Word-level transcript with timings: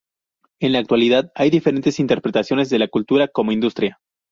En 0.59 0.71
la 0.73 0.79
actualidad, 0.79 1.31
hay 1.35 1.51
diferentes 1.51 1.99
interpretaciones 1.99 2.71
de 2.71 2.79
la 2.79 2.87
cultura 2.87 3.27
como 3.27 3.51
industria. 3.51 3.99